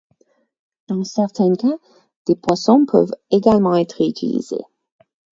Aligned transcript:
Dans 0.87 1.03
certains 1.03 1.53
cas, 1.53 1.77
des 2.25 2.35
poissons 2.35 2.87
peuvent 2.87 3.13
également 3.29 3.75
être 3.75 4.03
utilisés. 4.03 4.63